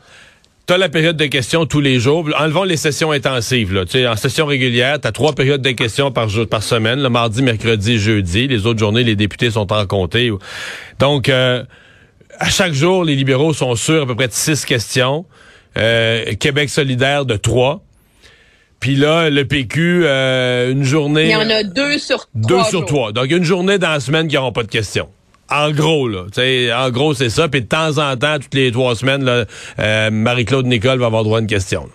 T'as 0.66 0.78
la 0.78 0.88
période 0.88 1.18
de 1.18 1.26
questions 1.26 1.66
tous 1.66 1.82
les 1.82 2.00
jours. 2.00 2.30
Enlevons 2.40 2.64
les 2.64 2.78
sessions 2.78 3.12
intensives. 3.12 3.74
Là. 3.74 3.84
En 4.10 4.16
session 4.16 4.46
régulière, 4.46 5.00
tu 5.02 5.08
as 5.08 5.12
trois 5.12 5.34
périodes 5.34 5.62
de 5.62 5.72
questions 5.72 6.10
par 6.10 6.30
jour, 6.30 6.48
par 6.48 6.64
semaine, 6.64 7.02
le 7.02 7.10
mardi, 7.10 7.42
mercredi, 7.42 8.00
jeudi. 8.00 8.48
Les 8.48 8.66
autres 8.66 8.80
journées, 8.80 9.04
les 9.04 9.18
députés 9.18 9.52
sont 9.52 9.74
en 9.74 9.86
comté. 9.86 10.32
Donc, 11.00 11.28
euh, 11.28 11.64
à 12.40 12.50
chaque 12.50 12.72
jour, 12.72 13.04
les 13.04 13.16
libéraux 13.16 13.54
sont 13.54 13.76
sûrs 13.76 14.04
à 14.04 14.06
peu 14.06 14.16
près 14.16 14.30
de 14.30 14.34
six 14.34 14.64
questions. 14.64 15.26
Euh, 15.78 16.34
Québec 16.40 16.70
solidaire 16.70 17.26
de 17.26 17.36
trois. 17.36 17.84
Puis 18.80 18.96
là, 18.96 19.30
le 19.30 19.44
PQ, 19.46 20.04
euh, 20.06 20.72
une 20.72 20.84
journée... 20.84 21.26
Il 21.26 21.32
y 21.32 21.36
en 21.36 21.50
a 21.50 21.64
deux 21.64 21.98
sur 21.98 22.28
Deux 22.36 22.56
trois 22.56 22.64
sur 22.70 22.80
jours. 22.80 22.88
trois. 22.88 23.12
Donc, 23.12 23.30
une 23.32 23.44
journée 23.44 23.80
dans 23.80 23.90
la 23.92 24.00
semaine 24.00 24.30
qui 24.30 24.36
n'auront 24.36 24.54
pas 24.54 24.64
de 24.64 24.70
questions. 24.70 25.10
En 25.54 25.72
gros, 25.72 26.08
là. 26.08 26.26
En 26.76 26.90
gros, 26.90 27.14
c'est 27.14 27.30
ça. 27.30 27.48
Puis 27.48 27.62
de 27.62 27.68
temps 27.68 28.00
en 28.00 28.18
temps, 28.18 28.40
toutes 28.40 28.56
les 28.56 28.72
trois 28.72 28.96
semaines, 28.96 29.46
euh, 29.80 30.10
Marie-Claude 30.10 30.66
Nicole 30.66 30.98
va 31.00 31.06
avoir 31.06 31.24
droit 31.24 31.38
à 31.38 31.42
une 31.42 31.48
question. 31.48 31.88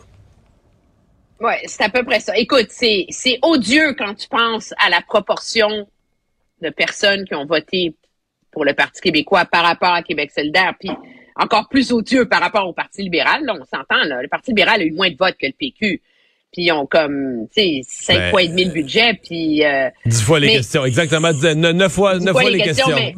Ouais, 1.41 1.61
c'est 1.67 1.83
à 1.83 1.89
peu 1.89 2.05
près 2.05 2.21
ça. 2.21 2.37
Écoute, 2.37 2.67
c'est 2.69 3.07
c'est 3.11 3.39
odieux 3.43 3.95
quand 3.95 4.15
tu 4.15 4.29
penses 4.29 4.75
à 4.85 4.91
la 4.91 5.01
proportion 5.01 5.89
de 6.63 6.71
personnes 6.71 7.25
qui 7.25 7.35
ont 7.35 7.47
voté 7.47 7.97
pour 8.53 8.65
le 8.65 8.75
Parti 8.75 9.01
québécois 9.01 9.45
par 9.45 9.65
rapport 9.65 9.93
à 9.93 10.03
Québec 10.03 10.31
solidaire, 10.31 10.75
puis 10.79 10.91
encore 11.37 11.69
plus 11.69 11.93
odieux 11.93 12.29
par 12.29 12.41
rapport 12.41 12.69
au 12.69 12.73
Parti 12.73 13.03
libéral. 13.03 13.45
Là, 13.45 13.55
on 13.55 13.65
s'entend. 13.65 14.05
Le 14.05 14.29
Parti 14.29 14.51
libéral 14.53 14.81
a 14.81 14.85
eu 14.85 14.93
moins 14.93 15.11
de 15.11 15.17
votes 15.17 15.37
que 15.37 15.47
le 15.47 15.53
PQ. 15.53 16.01
Puis 16.53 16.63
ils 16.65 16.73
ont 16.73 16.87
comme, 16.87 17.47
tu 17.55 17.61
sais, 17.63 17.81
cinq 17.87 18.19
Ben. 18.19 18.31
fois 18.31 18.43
et 18.43 18.49
demi 18.49 18.65
le 18.65 18.73
budget, 18.73 19.13
puis... 19.23 19.65
euh, 19.65 19.91
Dix 20.07 20.23
fois 20.23 20.41
les 20.41 20.47
Mais- 20.47 20.53
questions. 20.57 20.85
Exactement. 20.85 21.31
Neuf 21.33 21.93
fois, 21.93 22.19
neuf 22.19 22.33
fois 22.33 22.45
les 22.45 22.57
les 22.59 22.63
questions. 22.65 22.87
questions, 22.87 23.15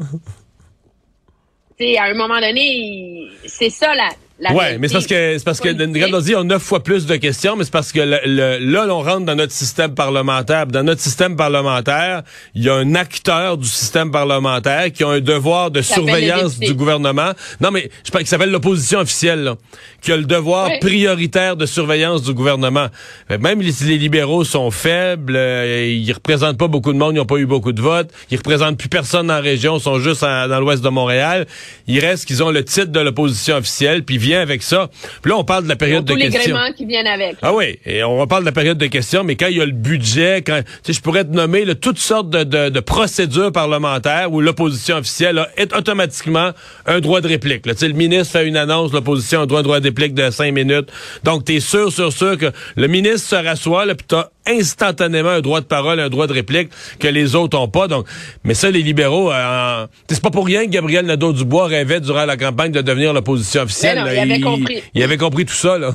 tu 1.79 1.87
sais, 1.87 1.97
à 1.97 2.05
un 2.05 2.15
moment 2.15 2.41
donné, 2.41 3.29
c'est 3.47 3.71
ça 3.71 3.95
la, 3.95 4.09
la 4.40 4.52
Ouais, 4.54 4.78
mais 4.78 4.88
c'est 4.88 4.94
parce 4.94 5.06
que 5.06 5.38
c'est 5.38 5.44
parce 5.44 5.61
que 5.61 5.68
politique. 5.73 6.25
dit 6.25 6.35
on 6.35 6.40
a 6.40 6.44
neuf 6.44 6.62
fois 6.62 6.82
plus 6.82 7.06
de 7.06 7.16
questions, 7.16 7.56
mais 7.56 7.64
c'est 7.64 7.73
parce 7.73 7.92
que 7.92 8.00
le, 8.00 8.18
le- 8.25 8.59
là 8.73 8.87
on 8.88 9.02
rentre 9.02 9.26
dans 9.26 9.35
notre 9.35 9.52
système 9.52 9.94
parlementaire. 9.94 10.66
Dans 10.66 10.82
notre 10.82 11.00
système 11.00 11.37
parlementaire, 11.37 12.23
il 12.54 12.64
y 12.64 12.68
a 12.68 12.75
un 12.75 12.94
acteur 12.94 13.59
du 13.59 13.66
système 13.68 14.11
parlementaire 14.11 14.90
qui 14.92 15.04
a 15.04 15.09
un 15.09 15.20
devoir 15.20 15.70
de 15.70 15.82
surveillance 15.82 16.59
du 16.59 16.75
gouvernement. 16.75 17.32
Non, 17.61 17.70
mais 17.70 17.90
je 18.04 18.11
pense 18.11 18.23
qui 18.23 18.26
s'appelle 18.28 18.50
l'opposition 18.50 19.00
officielle, 19.00 19.42
là, 19.44 19.56
qui 20.00 20.12
a 20.12 20.16
le 20.16 20.25
devoir 20.25 20.70
prioritaire 20.80 21.56
de 21.56 21.66
surveillance 21.66 22.23
du 22.23 22.32
gouvernement. 22.35 22.87
Que 23.28 23.35
Même 23.37 23.62
si 23.70 23.85
les 23.85 23.99
libéraux 23.99 24.44
sont 24.44 24.70
faibles, 24.70 25.35
euh, 25.37 25.87
ils 25.90 26.12
représentent 26.12 26.59
pas 26.59 26.68
beaucoup 26.68 26.92
de 26.92 26.99
monde, 26.99 27.14
ils 27.14 27.18
n'ont 27.18 27.26
pas 27.26 27.37
eu 27.37 27.47
beaucoup 27.47 27.73
de 27.73 27.80
votes, 27.82 28.11
ils 28.30 28.37
représentent 28.38 28.78
plus 28.78 28.88
personne 28.88 29.26
la 29.26 29.40
région, 29.40 29.76
ils 29.76 29.82
sont 29.82 29.99
juste 29.99 30.23
en- 30.23 30.49
dans 30.49 30.61
l'ouest 30.61 30.82
de 30.82 30.88
Montréal. 30.88 31.47
Il 31.87 31.99
reste 32.00 32.25
qu'ils 32.26 32.42
ont 32.42 32.50
le 32.50 32.64
titre 32.64 32.87
de 32.92 33.00
l'opposition 33.00 33.56
officielle, 33.56 34.04
puis 34.04 34.18
vient 34.31 34.41
avec 34.41 34.63
ça. 34.63 34.89
Puis 35.23 35.31
là, 35.31 35.37
on 35.39 35.45
parle 35.45 35.65
de 35.65 35.69
la 35.69 35.77
période 35.77 36.05
tous 36.07 36.15
de 36.15 36.21
questions. 36.29 36.57
qui 36.77 36.87
viennent 36.87 37.07
avec. 37.07 37.37
Ah 37.43 37.53
oui, 37.53 37.79
et 37.85 38.03
on 38.05 38.17
reparle 38.19 38.43
de 38.43 38.47
la 38.47 38.53
période 38.53 38.79
de 38.79 38.87
questions, 38.87 39.25
mais 39.25 39.37
quand 39.37 39.49
il 39.49 39.57
y 39.59 39.61
a 39.61 39.67
le 39.67 39.73
budget, 39.73 40.43
quand 40.47 40.61
tu 40.63 40.73
sais, 40.85 40.93
je 40.93 41.01
pourrais 41.01 41.25
te 41.25 41.31
nommer 41.33 41.65
là, 41.65 41.75
toutes 41.75 41.99
sortes 41.99 42.31
de, 42.31 42.45
de- 42.45 42.69
de 42.69 42.81
procédures 42.81 43.53
parlementaires 43.53 44.33
où 44.33 44.41
l'opposition 44.41 44.97
officielle 44.97 45.39
a 45.39 45.49
est 45.57 45.75
automatiquement 45.75 46.51
un 46.87 47.01
droit 47.01 47.21
de 47.21 47.29
réplique. 47.29 47.67
Là. 47.67 47.73
Le 47.81 47.89
ministre 47.93 48.33
fait 48.39 48.47
une 48.47 48.57
annonce, 48.57 48.93
l'opposition 48.93 49.41
a 49.41 49.43
un 49.43 49.47
droit, 49.47 49.63
de 49.63 49.85
réplique 49.85 50.15
de 50.15 50.31
cinq 50.31 50.53
minutes. 50.53 50.89
Donc, 51.25 51.45
tu 51.45 51.57
es 51.57 51.61
sûr, 51.61 51.91
sûr, 51.93 52.13
sûr 52.13 52.39
que 52.39 52.53
le 52.77 52.87
ministre 52.87 53.29
se 53.29 53.37
rassoit, 53.37 53.85
là, 53.85 53.95
puis 53.95 54.07
instantanément 54.59 55.30
un 55.30 55.40
droit 55.40 55.61
de 55.61 55.66
parole, 55.66 56.00
un 56.00 56.09
droit 56.09 56.26
de 56.26 56.33
réplique 56.33 56.71
que 56.99 57.09
les 57.09 57.35
autres 57.35 57.59
ont 57.59 57.69
pas. 57.69 57.88
Donc, 57.88 58.07
mais 58.45 58.54
ça, 58.54 58.71
les 58.71 58.83
libéraux, 58.83 59.33
euh, 59.33 59.87
c'est 60.09 60.23
pas 60.23 60.30
pour 60.30 60.47
rien 60.47 60.64
que 60.64 60.71
Gabriel 60.71 61.07
Nadeau-Dubois 61.07 61.66
rêvait 61.66 62.00
durant 62.00 62.25
la 62.25 62.37
campagne 62.37 62.73
de 62.73 62.80
devenir 62.80 63.12
l'opposition 63.12 63.62
officielle. 63.62 63.99
Non, 63.99 64.07
il 64.11 64.19
avait 64.19 64.40
compris. 64.40 64.83
il 64.95 65.02
avait 65.02 65.19
compris 65.19 65.45
tout 65.45 65.54
ça, 65.54 65.78
là. 65.78 65.92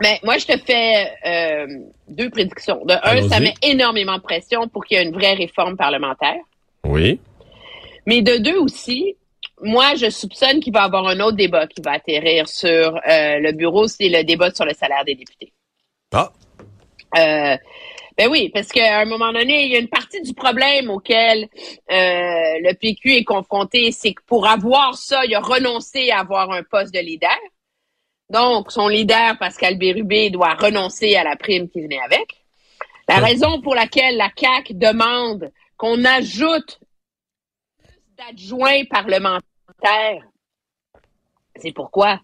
Mais 0.00 0.18
moi, 0.22 0.38
je 0.38 0.46
te 0.46 0.56
fais 0.56 1.10
euh, 1.26 1.66
deux 2.08 2.30
prédictions. 2.30 2.84
De 2.86 2.94
un, 3.02 3.28
ça 3.28 3.38
met 3.38 3.54
énormément 3.62 4.16
de 4.16 4.22
pression 4.22 4.66
pour 4.68 4.84
qu'il 4.84 4.96
y 4.96 5.00
ait 5.00 5.04
une 5.04 5.12
vraie 5.12 5.34
réforme 5.34 5.76
parlementaire. 5.76 6.38
Oui. 6.84 7.20
Mais 8.06 8.22
de 8.22 8.38
deux 8.38 8.56
aussi, 8.56 9.16
moi, 9.62 9.94
je 9.96 10.08
soupçonne 10.08 10.60
qu'il 10.60 10.72
va 10.72 10.82
y 10.82 10.84
avoir 10.84 11.06
un 11.06 11.20
autre 11.20 11.36
débat 11.36 11.66
qui 11.66 11.82
va 11.82 11.92
atterrir 11.92 12.48
sur 12.48 12.66
euh, 12.66 13.38
le 13.38 13.52
bureau, 13.52 13.86
c'est 13.86 14.08
le 14.08 14.24
débat 14.24 14.50
sur 14.52 14.64
le 14.64 14.72
salaire 14.72 15.04
des 15.04 15.14
députés. 15.14 15.52
Ah. 16.12 16.32
Euh, 17.16 17.56
ben 18.16 18.28
oui, 18.30 18.50
parce 18.50 18.68
qu'à 18.68 19.00
un 19.00 19.04
moment 19.06 19.32
donné, 19.32 19.64
il 19.64 19.72
y 19.72 19.76
a 19.76 19.78
une 19.78 19.88
partie 19.88 20.20
du 20.20 20.34
problème 20.34 20.90
auquel 20.90 21.44
euh, 21.44 21.46
le 21.90 22.72
PQ 22.74 23.14
est 23.14 23.24
confronté, 23.24 23.92
c'est 23.92 24.12
que 24.14 24.22
pour 24.26 24.46
avoir 24.46 24.94
ça, 24.94 25.24
il 25.24 25.34
a 25.34 25.40
renoncé 25.40 26.10
à 26.10 26.20
avoir 26.20 26.50
un 26.52 26.62
poste 26.62 26.92
de 26.92 27.00
leader. 27.00 27.38
Donc, 28.28 28.70
son 28.70 28.88
leader, 28.88 29.38
Pascal 29.38 29.76
Bérubé, 29.78 30.30
doit 30.30 30.54
renoncer 30.54 31.16
à 31.16 31.24
la 31.24 31.36
prime 31.36 31.68
qui 31.68 31.80
venait 31.80 32.00
avec. 32.00 32.44
La 33.08 33.16
Ouais. 33.16 33.30
raison 33.30 33.60
pour 33.60 33.74
laquelle 33.74 34.16
la 34.16 34.30
CAQ 34.36 34.74
demande 34.74 35.50
qu'on 35.76 36.04
ajoute 36.04 36.78
plus 37.82 38.00
d'adjoints 38.16 38.84
parlementaires, 38.84 40.22
c'est 41.56 41.72
pourquoi? 41.72 42.20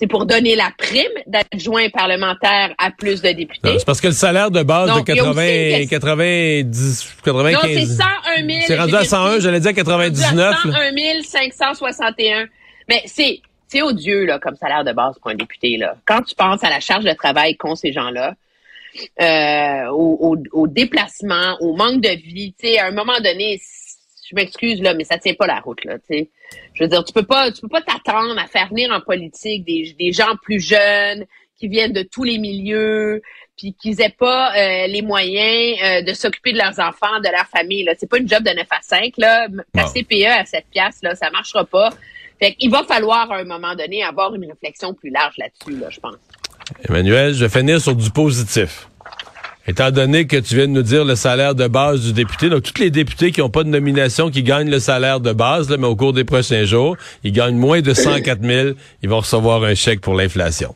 C'est 0.00 0.06
pour 0.06 0.24
donner 0.24 0.56
la 0.56 0.70
prime 0.78 1.12
d'adjoints 1.26 1.90
parlementaires 1.90 2.74
à 2.78 2.90
plus 2.90 3.20
de 3.20 3.32
députés. 3.32 3.78
C'est 3.78 3.84
parce 3.84 4.00
que 4.00 4.06
le 4.06 4.14
salaire 4.14 4.50
de 4.50 4.62
base 4.62 4.88
Donc, 4.88 5.06
de 5.06 5.12
il 5.12 5.16
y 5.16 5.20
a 5.20 5.24
aussi 5.24 5.34
80, 5.34 5.42
une 5.42 5.88
question. 5.88 5.98
90, 6.00 7.16
95. 7.22 7.52
Non, 7.52 7.60
c'est 7.62 7.86
101 7.86 8.48
000. 8.48 8.60
C'est 8.66 8.78
rendu 8.78 8.94
à 8.94 9.04
101, 9.04 9.40
j'allais 9.40 9.60
dire 9.60 9.74
99. 9.74 10.36
là. 10.36 10.56
101 10.62 11.22
561. 11.22 12.46
Mais 12.88 13.02
c'est, 13.04 13.40
c'est 13.68 13.82
odieux, 13.82 14.24
là, 14.24 14.38
comme 14.38 14.56
salaire 14.56 14.84
de 14.84 14.92
base 14.92 15.18
pour 15.20 15.32
un 15.32 15.34
député, 15.34 15.76
là. 15.76 15.94
Quand 16.06 16.22
tu 16.22 16.34
penses 16.34 16.64
à 16.64 16.70
la 16.70 16.80
charge 16.80 17.04
de 17.04 17.12
travail 17.12 17.58
qu'ont 17.58 17.74
ces 17.76 17.92
gens-là, 17.92 18.36
euh, 19.20 19.90
au, 19.90 20.32
au, 20.32 20.36
au 20.52 20.66
déplacement, 20.66 21.58
au 21.60 21.76
manque 21.76 22.00
de 22.00 22.08
vie, 22.08 22.54
tu 22.58 22.68
sais, 22.68 22.78
à 22.78 22.86
un 22.86 22.92
moment 22.92 23.20
donné, 23.22 23.60
je 24.30 24.34
m'excuse, 24.36 24.80
là, 24.80 24.94
mais 24.94 25.04
ça 25.04 25.18
tient 25.18 25.34
pas 25.34 25.46
la 25.46 25.60
route, 25.60 25.84
là. 25.84 25.96
Je 26.08 26.82
veux 26.82 26.88
dire, 26.88 27.04
tu 27.04 27.12
peux 27.12 27.24
pas, 27.24 27.50
tu 27.50 27.62
peux 27.62 27.68
pas 27.68 27.82
t'attendre 27.82 28.38
à 28.38 28.46
faire 28.46 28.68
venir 28.68 28.92
en 28.92 29.00
politique 29.00 29.64
des, 29.64 29.94
des 29.98 30.12
gens 30.12 30.36
plus 30.42 30.60
jeunes, 30.60 31.26
qui 31.60 31.68
viennent 31.68 31.92
de 31.92 32.02
tous 32.02 32.24
les 32.24 32.38
milieux, 32.38 33.20
puis 33.56 33.74
qu'ils 33.74 34.00
aient 34.00 34.14
pas 34.18 34.52
euh, 34.56 34.86
les 34.86 35.02
moyens 35.02 35.78
euh, 35.82 36.02
de 36.02 36.14
s'occuper 36.14 36.52
de 36.52 36.58
leurs 36.58 36.80
enfants, 36.80 37.20
de 37.22 37.30
leur 37.30 37.46
famille. 37.46 37.84
Là, 37.84 37.92
c'est 37.98 38.08
pas 38.08 38.18
une 38.18 38.28
job 38.28 38.42
de 38.42 38.50
9 38.50 38.66
à 38.70 38.80
5 38.80 39.12
là. 39.18 39.46
Ta. 39.74 39.84
CPE 39.84 40.26
à 40.26 40.44
7 40.46 40.64
piastres, 40.70 41.00
là, 41.02 41.14
ça 41.14 41.30
marchera 41.30 41.64
pas. 41.64 41.90
Fait 42.40 42.54
qu'il 42.54 42.70
va 42.70 42.82
falloir 42.84 43.30
à 43.30 43.36
un 43.36 43.44
moment 43.44 43.74
donné 43.74 44.02
avoir 44.02 44.34
une 44.34 44.46
réflexion 44.46 44.94
plus 44.94 45.10
large 45.10 45.34
là-dessus, 45.36 45.78
là, 45.78 45.88
je 45.90 46.00
pense. 46.00 46.16
Emmanuel, 46.88 47.34
je 47.34 47.44
vais 47.44 47.50
finir 47.50 47.80
sur 47.80 47.94
du 47.94 48.10
positif. 48.10 48.88
Étant 49.70 49.92
donné 49.92 50.26
que 50.26 50.36
tu 50.36 50.56
viens 50.56 50.66
de 50.66 50.72
nous 50.72 50.82
dire 50.82 51.04
le 51.04 51.14
salaire 51.14 51.54
de 51.54 51.68
base 51.68 52.00
du 52.00 52.12
député, 52.12 52.48
donc 52.48 52.64
tous 52.64 52.80
les 52.82 52.90
députés 52.90 53.30
qui 53.30 53.38
n'ont 53.40 53.50
pas 53.50 53.62
de 53.62 53.68
nomination, 53.68 54.28
qui 54.28 54.42
gagnent 54.42 54.68
le 54.68 54.80
salaire 54.80 55.20
de 55.20 55.32
base, 55.32 55.70
là, 55.70 55.76
mais 55.78 55.86
au 55.86 55.94
cours 55.94 56.12
des 56.12 56.24
prochains 56.24 56.64
jours, 56.64 56.96
ils 57.22 57.30
gagnent 57.32 57.54
moins 57.56 57.80
de 57.80 57.94
104 57.94 58.42
000, 58.42 58.68
ils 59.04 59.08
vont 59.08 59.20
recevoir 59.20 59.62
un 59.62 59.76
chèque 59.76 60.00
pour 60.00 60.14
l'inflation. 60.14 60.74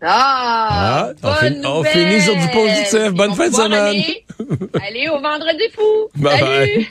Ah! 0.00 0.68
Ah, 0.70 1.08
on 1.22 1.28
bonne 1.28 1.36
fin- 1.62 1.68
on 1.68 1.76
nouvelle! 1.78 1.92
finit 1.92 2.20
sur 2.22 2.36
du 2.36 2.48
positif. 2.48 3.12
Bonne 3.12 3.34
fin 3.34 3.48
de 3.50 3.54
semaine. 3.54 4.02
aller- 4.82 5.08
au 5.08 5.20
vendredi 5.20 5.64
fou! 5.74 6.08
Bye 6.16 6.38
Salut! 6.38 6.44
bye. 6.44 6.88